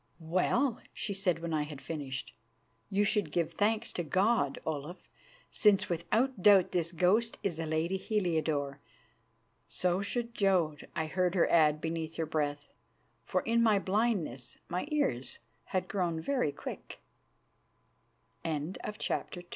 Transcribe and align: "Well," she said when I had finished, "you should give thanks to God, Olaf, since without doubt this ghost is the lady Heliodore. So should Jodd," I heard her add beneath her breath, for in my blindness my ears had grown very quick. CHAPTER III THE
"Well," 0.33 0.81
she 0.93 1.13
said 1.13 1.43
when 1.43 1.53
I 1.53 1.61
had 1.61 1.79
finished, 1.79 2.33
"you 2.89 3.03
should 3.03 3.31
give 3.31 3.53
thanks 3.53 3.93
to 3.93 4.01
God, 4.01 4.57
Olaf, 4.65 5.07
since 5.51 5.89
without 5.89 6.41
doubt 6.41 6.71
this 6.71 6.91
ghost 6.91 7.37
is 7.43 7.55
the 7.55 7.67
lady 7.67 7.97
Heliodore. 7.97 8.79
So 9.67 10.01
should 10.01 10.33
Jodd," 10.33 10.87
I 10.95 11.05
heard 11.05 11.35
her 11.35 11.47
add 11.51 11.79
beneath 11.81 12.15
her 12.15 12.25
breath, 12.25 12.69
for 13.25 13.41
in 13.41 13.61
my 13.61 13.77
blindness 13.77 14.57
my 14.69 14.87
ears 14.89 15.37
had 15.65 15.87
grown 15.87 16.19
very 16.19 16.51
quick. 16.51 16.99
CHAPTER 18.43 19.39
III 19.39 19.41
THE 19.41 19.45